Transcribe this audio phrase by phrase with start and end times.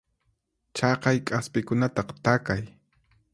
[0.77, 2.63] Chaqay k'aspikunata takay.